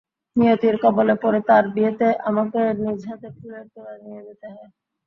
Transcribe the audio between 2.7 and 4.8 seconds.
নিজ হাতে ফুলের তোড়া নিয়ে যেতে হয়!